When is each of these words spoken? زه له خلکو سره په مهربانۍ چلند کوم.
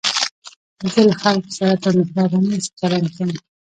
زه 0.91 0.99
له 1.09 1.15
خلکو 1.21 1.49
سره 1.57 1.73
په 1.81 1.89
مهربانۍ 1.97 2.59
چلند 2.79 3.07
کوم. 3.15 3.31